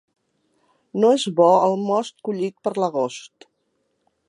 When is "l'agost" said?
2.85-3.49